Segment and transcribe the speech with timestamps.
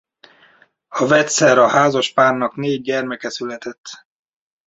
[0.87, 3.81] A Vetsera házaspárnak négy gyermeke született.